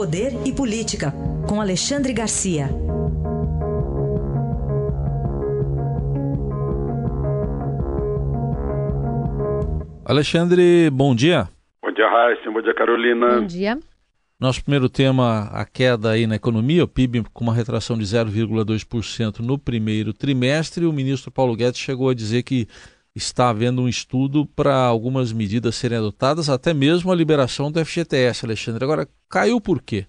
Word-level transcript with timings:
Poder 0.00 0.32
e 0.46 0.50
Política, 0.50 1.12
com 1.46 1.60
Alexandre 1.60 2.14
Garcia. 2.14 2.70
Alexandre, 10.06 10.88
bom 10.88 11.14
dia. 11.14 11.50
Bom 11.82 11.92
dia, 11.92 12.08
Raíssa. 12.08 12.50
Bom 12.50 12.62
dia, 12.62 12.74
Carolina. 12.74 13.40
Bom 13.40 13.46
dia. 13.46 13.78
Nosso 14.40 14.62
primeiro 14.64 14.88
tema, 14.88 15.50
a 15.52 15.66
queda 15.66 16.12
aí 16.12 16.26
na 16.26 16.36
economia, 16.36 16.84
o 16.84 16.88
PIB 16.88 17.24
com 17.34 17.44
uma 17.44 17.52
retração 17.52 17.98
de 17.98 18.04
0,2% 18.04 19.40
no 19.40 19.58
primeiro 19.58 20.14
trimestre. 20.14 20.86
O 20.86 20.94
ministro 20.94 21.30
Paulo 21.30 21.54
Guedes 21.54 21.78
chegou 21.78 22.08
a 22.08 22.14
dizer 22.14 22.42
que 22.42 22.66
está 23.14 23.50
havendo 23.50 23.82
um 23.82 23.88
estudo 23.88 24.46
para 24.46 24.74
algumas 24.74 25.32
medidas 25.32 25.74
serem 25.74 25.98
adotadas, 25.98 26.48
até 26.48 26.72
mesmo 26.72 27.10
a 27.10 27.16
liberação 27.16 27.70
do 27.70 27.84
FGTS, 27.84 28.46
Alexandre. 28.46 28.84
Agora, 28.84 29.06
caiu 29.28 29.60
por 29.60 29.82
quê? 29.82 30.06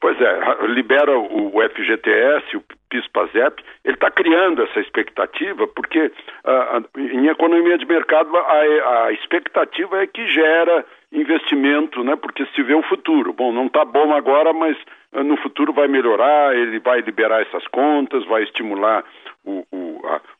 Pois 0.00 0.20
é, 0.20 0.66
libera 0.68 1.18
o 1.18 1.50
FGTS, 1.60 2.56
o 2.56 2.62
PIS-PASEP, 2.88 3.62
ele 3.84 3.94
está 3.94 4.10
criando 4.10 4.62
essa 4.62 4.80
expectativa, 4.80 5.66
porque 5.66 6.06
uh, 6.44 7.00
em 7.00 7.26
economia 7.26 7.76
de 7.76 7.86
mercado 7.86 8.36
a, 8.36 9.06
a, 9.06 9.12
expectativa 9.12 10.02
é 10.02 10.06
que 10.06 10.26
gera 10.28 10.84
investimento, 11.12 12.02
né? 12.04 12.16
porque 12.16 12.46
se 12.54 12.62
vê 12.62 12.74
o 12.74 12.82
futuro. 12.82 13.32
Bom, 13.32 13.52
não 13.52 13.66
está 13.66 13.84
bom 13.84 14.12
agora, 14.14 14.52
mas 14.52 14.76
uh, 15.12 15.22
no 15.22 15.36
futuro 15.38 15.72
vai 15.72 15.88
melhorar, 15.88 16.56
ele 16.56 16.78
vai 16.78 17.00
liberar 17.00 17.42
essas 17.42 17.66
contas, 17.68 18.24
vai 18.26 18.42
estimular 18.44 19.04
o, 19.44 19.64
o, 19.70 19.87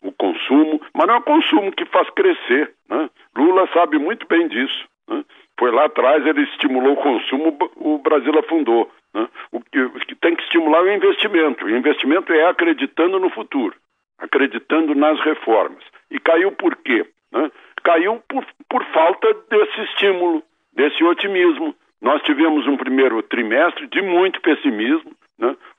o 0.03 0.13
consumo, 0.13 0.81
mas 0.95 1.07
não 1.07 1.15
é 1.15 1.19
o 1.19 1.23
consumo 1.23 1.73
que 1.73 1.85
faz 1.87 2.09
crescer. 2.11 2.73
Né? 2.89 3.11
Lula 3.37 3.69
sabe 3.73 3.99
muito 3.99 4.27
bem 4.27 4.49
disso. 4.49 4.89
Né? 5.09 5.25
Foi 5.59 5.71
lá 5.71 5.87
atrás, 5.87 6.25
ele 6.27 6.43
estimulou 6.43 6.93
o 6.93 7.03
consumo, 7.03 7.57
o 7.77 7.99
Brasil 7.99 8.33
afundou. 8.39 8.91
Né? 9.15 9.29
O, 9.53 9.61
que, 9.61 9.81
o 9.81 9.93
que 10.01 10.15
tem 10.15 10.35
que 10.37 10.43
estimular 10.45 10.81
é 10.81 10.91
o 10.91 10.95
investimento. 10.95 11.65
O 11.65 11.71
investimento 11.71 12.33
é 12.33 12.47
acreditando 12.47 13.19
no 13.19 13.31
futuro, 13.31 13.75
acreditando 14.19 14.95
nas 14.95 15.21
reformas. 15.21 15.83
E 16.11 16.19
caiu 16.19 16.53
por 16.53 16.77
quê? 16.77 17.07
Né? 17.33 17.51
Caiu 17.83 18.23
por, 18.29 18.45
por 18.69 18.85
falta 18.87 19.35
desse 19.51 19.81
estímulo, 19.83 20.43
desse 20.73 21.03
otimismo. 21.03 21.75
Nós 22.01 22.23
tivemos 22.23 22.67
um 22.67 22.77
primeiro 22.77 23.23
trimestre 23.23 23.87
de 23.89 24.01
muito 24.01 24.41
pessimismo? 24.41 25.11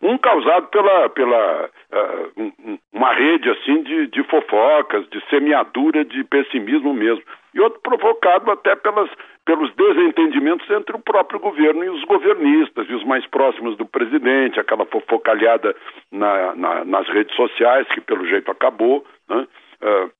Um 0.02 0.17
causado 0.17 0.67
pela, 0.67 1.09
pela 1.09 1.69
uh, 1.92 2.42
um, 2.42 2.80
uma 2.94 3.14
rede 3.14 3.50
assim 3.50 3.83
de, 3.83 4.08
de 4.08 4.23
fofocas, 4.23 5.08
de 5.09 5.22
semeadura 5.30 6.06
de 6.06 6.23
pessimismo 6.23 6.94
mesmo, 6.94 7.23
e 7.53 7.59
outro 7.59 7.80
provocado 7.81 8.52
até 8.52 8.75
pelas 8.75 9.09
pelos 9.50 9.73
desentendimentos 9.73 10.69
entre 10.69 10.95
o 10.95 11.00
próprio 11.00 11.39
governo 11.39 11.83
e 11.83 11.89
os 11.89 12.03
governistas, 12.03 12.88
e 12.88 12.94
os 12.94 13.03
mais 13.03 13.25
próximos 13.25 13.75
do 13.78 13.86
presidente, 13.86 14.59
aquela 14.59 14.86
fofocalhada 14.86 15.75
na, 16.11 16.53
na, 16.53 16.86
nas 16.86 17.08
redes 17.08 17.36
sociais, 17.36 17.88
que 17.88 18.00
pelo 18.00 18.28
jeito 18.28 18.52
acabou. 18.52 19.03
Né? 19.28 19.47
Uh, 19.81 20.11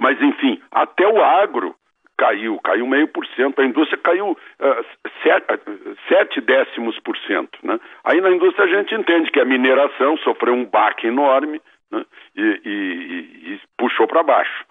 mas, 0.00 0.18
enfim, 0.22 0.62
até 0.72 1.06
o 1.06 1.22
agro 1.22 1.74
caiu, 2.18 2.58
caiu 2.58 2.86
meio 2.86 3.08
por 3.08 3.24
cento, 3.28 3.60
a 3.60 3.64
indústria 3.64 3.98
caiu 4.02 4.32
uh, 4.32 4.84
sete, 5.22 5.60
sete, 6.08 6.40
décimos 6.40 6.98
por 7.00 7.16
cento. 7.18 7.58
Né? 7.62 7.78
Aí 8.04 8.20
na 8.20 8.30
indústria 8.30 8.66
a 8.66 8.76
gente 8.76 8.94
entende 8.94 9.30
que 9.30 9.40
a 9.40 9.44
mineração 9.44 10.18
sofreu 10.18 10.52
um 10.52 10.64
baque 10.64 11.06
enorme 11.06 11.62
né? 11.90 12.04
e, 12.36 12.60
e, 12.64 13.52
e, 13.54 13.60
puxou 13.78 14.06
para 14.06 14.22
baixo. 14.22 14.66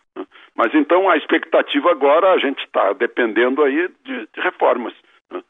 Mas 0.55 0.73
então 0.73 1.09
a 1.09 1.15
expectativa 1.17 1.91
agora, 1.91 2.33
a 2.33 2.37
gente 2.37 2.63
está 2.63 2.91
dependendo 2.93 3.63
aí 3.63 3.89
de, 4.03 4.27
de 4.33 4.41
reformas. 4.41 4.93
Né? 5.31 5.41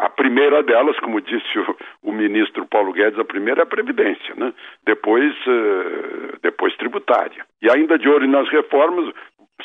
A 0.00 0.08
primeira 0.08 0.62
delas, 0.62 0.98
como 1.00 1.20
disse 1.20 1.58
o, 1.58 1.76
o, 2.04 2.12
ministro 2.12 2.66
Paulo 2.66 2.92
Guedes, 2.92 3.18
a 3.18 3.24
primeira 3.24 3.60
é 3.60 3.64
a 3.64 3.66
Previdência, 3.66 4.34
né? 4.34 4.52
depois, 4.84 5.32
uh, 5.46 6.38
depois 6.42 6.74
tributária. 6.76 7.44
E 7.62 7.70
ainda 7.70 7.98
de 7.98 8.08
olho 8.08 8.26
nas 8.26 8.48
reformas, 8.48 9.14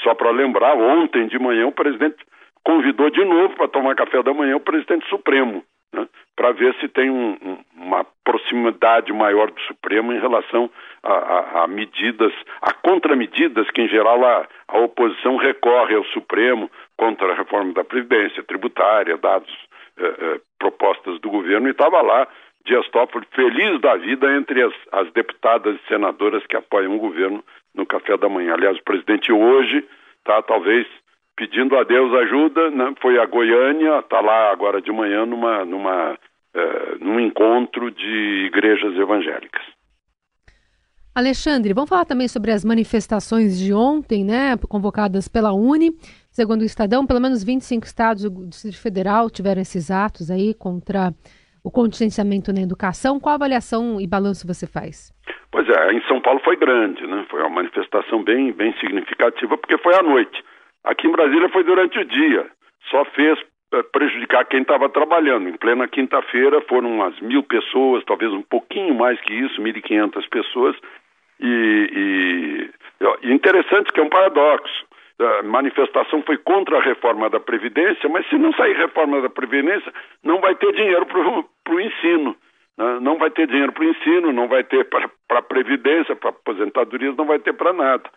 só 0.04 0.14
para 0.14 0.32
lembrar, 0.32 0.76
ontem 0.76 1.28
de 1.28 1.40
manhã 1.40 1.68
o 1.68 1.72
presidente 1.72 2.18
convidou 2.64 3.10
de 3.10 3.24
novo 3.24 3.56
para 3.56 3.68
tomar 3.68 3.96
café 3.96 4.22
da 4.22 4.34
manhã 4.34 4.56
o 4.56 4.62
presidente 4.62 5.08
Supremo, 5.10 5.64
né? 5.94 6.08
para 6.36 6.52
ver 6.52 6.74
se 6.76 6.88
tem 6.88 7.10
um, 7.10 7.38
um, 7.42 7.58
uma 7.76 8.06
proximidade 8.24 9.12
maior 9.12 9.52
do 9.52 9.60
Supremo 9.62 10.14
em 10.14 10.20
relação 10.20 10.70
a, 11.04 11.14
a, 11.14 11.64
a 11.64 11.68
medidas, 11.68 12.34
a 12.62 12.74
contramedidas 12.74 13.70
que, 13.72 13.82
em 13.82 13.88
geral, 13.88 14.24
a, 14.24 14.48
a, 14.68 14.80
oposição 14.80 15.38
recorre 15.38 15.96
ao 15.96 16.04
Supremo 16.06 16.70
contra 16.98 17.32
a 17.32 17.36
reforma 17.36 17.74
da 17.74 17.84
Previdência 17.84 18.44
tributária, 18.44 19.18
dados 19.18 19.54
eh, 19.98 20.16
eh, 20.20 20.42
propostas 20.60 21.20
do 21.22 21.30
governo, 21.30 21.68
e 21.68 21.72
estava 21.72 22.02
lá 22.02 22.28
Dias 22.70 22.88
Toffoli 22.90 23.26
feliz 23.34 23.82
da 23.82 23.98
vida 23.98 24.32
entre 24.38 24.62
as, 24.62 24.74
as 24.92 25.12
deputadas 25.14 25.76
e 25.76 25.88
senadoras 25.88 26.46
que 26.46 26.56
apoiam 26.56 26.96
o 26.96 27.00
governo 27.00 27.44
no 27.74 27.84
café 27.84 28.16
da 28.16 28.30
manhã. 28.30 28.54
Aliás, 28.54 28.78
o 28.78 28.84
presidente 28.84 29.32
hoje 29.32 29.84
está, 30.20 30.40
talvez, 30.44 30.86
pedindo 31.36 31.76
a 31.76 31.84
Deus 31.84 32.14
ajuda, 32.14 32.70
né? 32.70 32.94
foi 33.02 33.18
a 33.18 33.26
Goiânia, 33.26 33.98
está 33.98 34.22
lá 34.22 34.52
agora 34.52 34.80
de 34.84 34.92
manhã 34.92 35.26
numa, 35.26 35.66
numa, 35.66 36.14
uh, 36.14 37.04
num 37.04 37.20
encontro 37.20 37.90
de 37.90 38.46
igrejas 38.46 38.96
evangélicas. 38.96 39.64
Alexandre, 41.16 41.74
vamos 41.74 41.90
falar 41.90 42.06
também 42.06 42.28
sobre 42.28 42.52
as 42.52 42.64
manifestações 42.64 43.58
de 43.58 43.74
ontem, 43.74 44.24
né, 44.24 44.56
convocadas 44.70 45.28
pela 45.28 45.52
Uni. 45.52 45.92
Segundo 46.30 46.62
o 46.62 46.66
Estadão, 46.66 47.06
pelo 47.08 47.20
menos 47.20 47.44
25 47.44 47.88
estados 47.88 48.24
do 48.24 48.46
Distrito 48.46 48.80
Federal 48.80 49.28
tiveram 49.28 49.60
esses 49.60 49.90
atos 49.90 50.30
aí 50.30 50.54
contra 50.54 51.12
o 51.64 51.72
contingenciamento 51.72 52.54
na 52.54 52.62
educação. 52.62 53.20
Qual 53.20 53.36
avaliação 53.36 54.00
e 54.00 54.08
balanço 54.08 54.48
você 54.48 54.66
faz? 54.68 55.12
Pois 55.52 55.68
é, 55.68 55.94
em 55.94 56.02
São 56.04 56.22
Paulo 56.22 56.40
foi 56.44 56.56
grande, 56.56 57.06
né? 57.08 57.26
Foi 57.30 57.42
uma 57.42 57.50
manifestação 57.50 58.24
bem, 58.24 58.52
bem 58.52 58.74
significativa, 58.80 59.58
porque 59.58 59.78
foi 59.80 59.96
à 59.96 60.04
noite. 60.04 60.44
Aqui 60.84 61.08
em 61.08 61.12
Brasília 61.12 61.50
foi 61.50 61.64
durante 61.64 62.00
o 62.00 62.06
dia. 62.06 62.48
Só 62.90 63.04
fez 63.06 63.40
é, 63.74 63.84
prejudicar 63.84 64.46
quem 64.46 64.62
estava 64.62 64.90
trabalhando. 64.90 65.50
Em 65.50 65.58
plena 65.58 65.88
quinta-feira 65.88 66.62
foram 66.62 66.92
umas 66.92 67.20
mil 67.20 67.44
pessoas, 67.44 68.04
talvez 68.06 68.32
um 68.32 68.42
pouquinho 68.42 68.96
mais 68.96 69.20
que 69.22 69.34
isso, 69.34 69.62
1.500 69.62 70.30
pessoas. 70.30 70.76
E, 71.40 72.70
e, 73.22 73.32
interessante 73.32 73.92
que 73.94 74.00
é 74.00 74.04
um 74.04 74.10
paradoxo. 74.10 74.86
A 75.20 75.44
manifestação 75.44 76.24
foi 76.24 76.38
contra 76.38 76.78
a 76.78 76.82
reforma 76.82 77.30
da 77.30 77.40
Previdência, 77.40 78.08
mas 78.08 78.28
se 78.30 78.38
não 78.38 78.54
sair 78.54 78.76
reforma 78.76 79.22
da 79.22 79.30
Previdência, 79.30 79.92
não 80.24 80.40
vai 80.40 80.56
ter 80.56 80.72
dinheiro 80.74 81.06
para 81.06 81.76
o 81.76 81.82
ensino. 81.82 82.36
Né? 82.78 83.00
Não 83.02 83.18
vai 83.18 83.30
ter 83.30 83.48
dinheiro 83.48 83.74
para 83.74 83.84
o 83.84 83.90
ensino, 83.90 84.32
não 84.32 84.48
vai 84.48 84.64
ter 84.64 84.86
para 84.86 85.10
a 85.30 85.42
Previdência, 85.42 86.16
para 86.16 86.30
aposentadorias, 86.30 87.18
não 87.18 87.26
vai 87.26 87.40
ter 87.40 87.54
para 87.54 87.74
nada. 87.74 88.10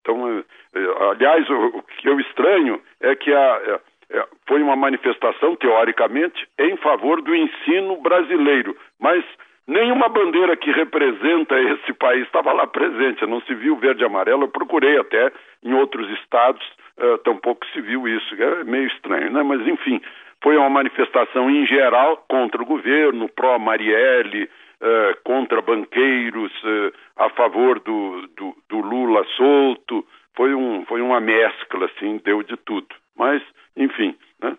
Então, 0.00 0.38
eh, 0.38 1.08
aliás, 1.10 1.48
o, 1.50 1.82
que 1.98 2.08
eu 2.08 2.20
estranho 2.20 2.80
é 3.00 3.16
que 3.16 3.32
a, 3.32 3.80
é, 4.10 4.26
foi 4.46 4.62
uma 4.62 4.76
manifestação, 4.76 5.54
teoricamente, 5.56 6.48
em 6.58 6.76
favor 6.78 7.20
do 7.20 7.34
ensino 7.34 8.00
brasileiro, 8.00 8.76
mas 8.98 9.24
nenhuma 9.68 10.08
bandeira 10.08 10.56
que 10.56 10.72
representa 10.72 11.60
esse 11.60 11.92
país 11.92 12.22
estava 12.24 12.52
lá 12.52 12.66
presente, 12.66 13.24
não 13.26 13.42
se 13.42 13.54
viu 13.54 13.76
verde 13.76 14.02
e 14.02 14.06
amarelo, 14.06 14.44
eu 14.44 14.48
procurei 14.48 14.98
até 14.98 15.30
em 15.62 15.74
outros 15.74 16.10
estados, 16.18 16.66
uh, 16.96 17.18
tampouco 17.18 17.64
se 17.66 17.80
viu 17.82 18.08
isso, 18.08 18.34
é 18.42 18.64
meio 18.64 18.86
estranho, 18.86 19.30
né? 19.30 19.42
mas 19.42 19.64
enfim, 19.66 20.00
foi 20.42 20.56
uma 20.56 20.70
manifestação 20.70 21.50
em 21.50 21.66
geral 21.66 22.24
contra 22.28 22.62
o 22.62 22.66
governo, 22.66 23.28
pró-Marielle, 23.28 24.44
uh, 24.44 25.22
contra 25.22 25.60
banqueiros, 25.60 26.52
uh, 26.64 26.92
a 27.16 27.28
favor 27.30 27.78
do, 27.80 28.26
do, 28.36 28.56
do 28.70 28.80
Lula 28.80 29.22
solto, 29.36 30.04
foi, 30.34 30.54
um, 30.54 30.84
foi 30.86 31.02
uma 31.02 31.20
mescla, 31.20 31.86
assim, 31.86 32.20
deu 32.24 32.42
de 32.42 32.56
tudo. 32.56 32.86
Mas, 33.16 33.42
enfim, 33.76 34.16
né? 34.40 34.56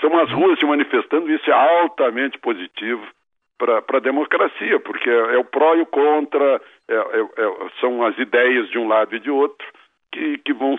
são 0.00 0.16
as 0.20 0.30
ruas 0.30 0.56
se 0.60 0.64
manifestando, 0.64 1.28
isso 1.28 1.50
é 1.50 1.52
altamente 1.52 2.38
positivo 2.38 3.04
para 3.66 3.98
a 3.98 4.00
democracia, 4.00 4.80
porque 4.80 5.08
é, 5.08 5.34
é, 5.34 5.38
o 5.38 5.44
pró 5.44 5.76
e 5.76 5.82
o 5.82 5.86
contra, 5.86 6.60
é, 6.88 6.94
é, 6.94 7.20
é, 7.20 7.70
são 7.80 8.04
as 8.04 8.18
ideias 8.18 8.68
de 8.70 8.78
um 8.78 8.88
lado 8.88 9.14
e 9.14 9.20
de 9.20 9.30
outro 9.30 9.66
que, 10.10 10.38
que 10.38 10.52
vão, 10.52 10.78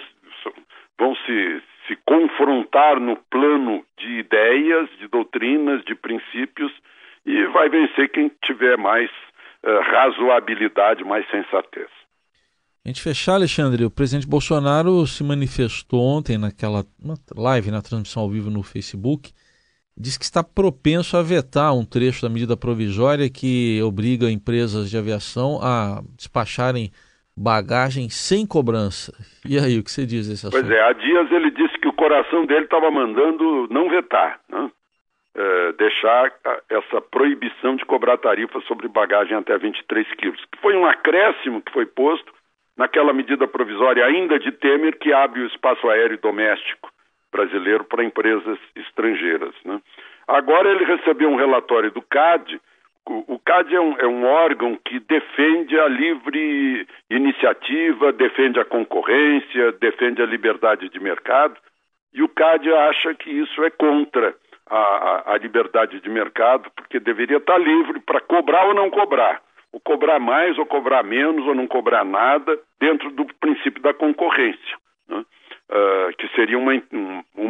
vão 0.99 1.15
se, 1.15 1.61
se 1.87 1.95
confrontar 2.05 2.99
no 2.99 3.15
plano 3.15 3.83
de 3.97 4.19
ideias, 4.19 4.89
de 4.99 5.07
doutrinas, 5.07 5.83
de 5.85 5.95
princípios, 5.95 6.71
e 7.25 7.45
vai 7.47 7.69
vencer 7.69 8.09
quem 8.09 8.29
tiver 8.43 8.77
mais 8.77 9.09
uh, 9.09 9.79
razoabilidade, 9.91 11.05
mais 11.05 11.25
sensatez. 11.29 11.87
A 12.85 12.89
gente 12.89 13.01
fechar, 13.01 13.35
Alexandre, 13.35 13.85
o 13.85 13.89
presidente 13.89 14.27
Bolsonaro 14.27 15.07
se 15.07 15.23
manifestou 15.23 16.01
ontem 16.01 16.37
naquela 16.37 16.83
live, 17.33 17.71
na 17.71 17.81
transmissão 17.81 18.23
ao 18.23 18.29
vivo 18.29 18.49
no 18.49 18.61
Facebook, 18.61 19.31
diz 19.97 20.17
que 20.17 20.23
está 20.23 20.43
propenso 20.43 21.15
a 21.17 21.21
vetar 21.21 21.73
um 21.73 21.85
trecho 21.85 22.21
da 22.21 22.29
medida 22.29 22.57
provisória 22.57 23.29
que 23.29 23.81
obriga 23.83 24.29
empresas 24.29 24.89
de 24.89 24.97
aviação 24.97 25.59
a 25.61 26.01
despacharem 26.17 26.91
bagagem 27.35 28.09
sem 28.09 28.45
cobrança. 28.45 29.11
E 29.47 29.57
aí, 29.57 29.79
o 29.79 29.83
que 29.83 29.91
você 29.91 30.05
diz 30.05 30.27
desse 30.27 30.45
assunto? 30.45 30.61
Pois 30.61 30.69
é, 30.69 30.81
há 30.81 30.93
dias 30.93 31.31
ele 31.31 31.51
disse 31.51 31.77
que 31.79 31.87
o 31.87 31.93
coração 31.93 32.45
dele 32.45 32.65
estava 32.65 32.91
mandando 32.91 33.67
não 33.69 33.89
vetar. 33.89 34.39
Né? 34.49 34.69
É, 35.35 35.71
deixar 35.73 36.31
essa 36.69 37.01
proibição 37.01 37.75
de 37.75 37.83
cobrar 37.85 38.17
tarifa 38.19 38.61
sobre 38.61 38.87
bagagem 38.87 39.35
até 39.35 39.57
23 39.57 40.07
quilos, 40.15 40.45
que 40.51 40.61
foi 40.61 40.75
um 40.75 40.85
acréscimo 40.85 41.59
que 41.61 41.73
foi 41.73 41.87
posto 41.87 42.31
naquela 42.77 43.11
medida 43.13 43.47
provisória 43.47 44.05
ainda 44.05 44.37
de 44.37 44.51
Temer 44.51 44.97
que 44.99 45.11
abre 45.11 45.41
o 45.41 45.47
espaço 45.47 45.87
aéreo 45.89 46.19
doméstico 46.19 46.92
brasileiro 47.33 47.83
para 47.83 48.03
empresas 48.03 48.57
estrangeiras. 48.75 49.53
Né? 49.65 49.81
Agora 50.27 50.69
ele 50.69 50.85
recebeu 50.85 51.29
um 51.29 51.35
relatório 51.35 51.91
do 51.91 52.01
CAD. 52.01 52.61
O, 53.05 53.37
CAD 53.37 53.75
é 53.75 53.81
um, 53.81 53.97
é 53.99 54.07
um 54.07 54.23
órgão 54.25 54.77
que 54.85 54.97
defende 55.01 55.77
a 55.77 55.89
livre 55.89 56.87
iniciativa, 57.09 58.13
defende 58.13 58.59
a 58.59 58.65
concorrência, 58.65 59.73
defende 59.73 60.21
a 60.21 60.25
liberdade 60.25 60.87
de 60.87 60.99
mercado. 61.01 61.57
E 62.13 62.23
o 62.23 62.29
CAD 62.29 62.71
acha 62.71 63.13
que 63.13 63.29
isso 63.29 63.61
é 63.63 63.69
contra 63.71 64.33
a, 64.69 65.33
a, 65.33 65.37
liberdade 65.37 65.99
de 65.99 66.09
mercado, 66.09 66.71
porque 66.77 66.97
deveria 66.97 67.37
estar 67.37 67.57
livre 67.57 67.99
para 67.99 68.21
cobrar 68.21 68.67
ou 68.67 68.73
não 68.73 68.89
cobrar 68.89 69.41
ou 69.73 69.79
cobrar 69.79 70.19
mais, 70.19 70.57
ou 70.59 70.67
cobrar 70.67 71.01
menos, 71.03 71.45
ou 71.47 71.55
não 71.55 71.67
cobrar 71.67 72.05
nada, 72.05 72.57
dentro 72.79 73.09
do 73.09 73.25
princípio 73.41 73.81
da 73.81 73.91
concorrência, 73.91 74.77
né? 75.09 75.17
uh, 75.17 76.15
que 76.15 76.27
seria 76.35 76.59
uma, 76.59 76.73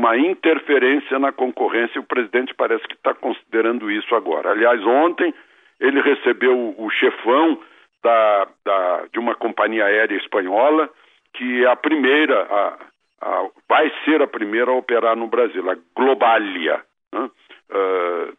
uma 0.04 0.18
interferência 0.18 1.18
na 1.18 1.32
concorrência, 1.32 1.98
e 1.98 2.00
o 2.00 2.04
presidente 2.06 2.54
parece 2.54 2.86
que 2.86 2.96
está 2.96 3.14
considerando 3.14 3.90
isso 3.90 4.14
agora. 4.14 4.52
Aliás, 4.52 4.86
ontem 4.86 5.34
ele 5.80 6.02
recebeu 6.02 6.76
o 6.78 6.90
chefão 6.90 7.58
da, 8.04 8.48
da, 8.66 9.06
de 9.14 9.18
uma 9.18 9.34
companhia 9.34 9.86
aérea 9.86 10.18
espanhola, 10.18 10.90
que 11.34 11.64
é 11.64 11.68
a 11.68 11.76
primeira, 11.78 12.42
a, 12.44 12.78
a, 13.22 13.50
vai 13.68 13.90
ser 14.04 14.22
a 14.22 14.28
primeira 14.28 14.72
a 14.72 14.76
operar 14.76 15.16
no 15.16 15.28
Brasil, 15.28 15.70
a 15.72 15.78
Globalia. 15.96 16.82
Né? 17.14 17.30
Uh, 17.72 18.38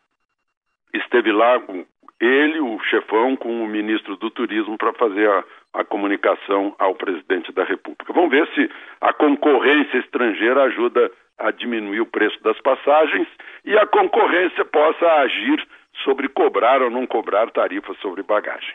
esteve 0.92 1.32
lá 1.32 1.58
com 1.60 1.86
ele, 2.20 2.60
o 2.60 2.78
chefão, 2.90 3.36
com 3.36 3.64
o 3.64 3.66
ministro 3.66 4.16
do 4.16 4.30
Turismo 4.30 4.76
para 4.76 4.92
fazer 4.92 5.28
a, 5.30 5.44
a, 5.72 5.84
comunicação 5.84 6.74
ao 6.78 6.94
presidente 6.94 7.50
da 7.52 7.64
República. 7.64 8.12
Vamos 8.12 8.30
ver 8.30 8.46
se 8.54 8.70
a 9.00 9.12
concorrência 9.14 9.98
estrangeira 9.98 10.64
ajuda 10.64 11.10
a 11.38 11.50
diminuir 11.50 12.00
o 12.00 12.06
preço 12.06 12.40
das 12.42 12.60
passagens 12.60 13.26
e 13.64 13.76
a 13.76 13.86
concorrência 13.86 14.64
possa 14.64 15.06
agir 15.22 15.66
sobre 16.04 16.28
cobrar 16.28 16.82
ou 16.82 16.90
não 16.90 17.06
cobrar 17.06 17.50
tarifas 17.50 17.96
sobre 17.98 18.22
bagagem. 18.22 18.74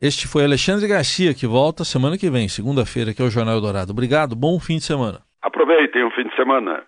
Este 0.00 0.26
foi 0.26 0.44
Alexandre 0.44 0.88
Garcia, 0.88 1.34
que 1.34 1.46
volta 1.46 1.84
semana 1.84 2.16
que 2.16 2.30
vem, 2.30 2.48
segunda-feira, 2.48 3.10
aqui 3.10 3.20
ao 3.20 3.28
Jornal 3.28 3.60
Dourado. 3.60 3.92
Obrigado, 3.92 4.34
bom 4.34 4.58
fim 4.58 4.76
de 4.76 4.84
semana. 4.84 5.20
Aproveitem 5.42 6.04
o 6.04 6.10
fim 6.10 6.24
de 6.24 6.34
semana. 6.36 6.82